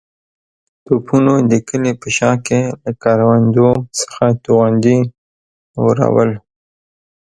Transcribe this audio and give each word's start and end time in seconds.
توپونو 0.85 1.33
د 1.51 1.53
کلي 1.67 1.91
په 2.01 2.07
شا 2.17 2.31
کې 2.45 2.61
له 2.83 2.91
کروندو 3.03 3.69
څخه 3.99 4.23
توغندي 4.43 4.99
اورول. 5.79 6.31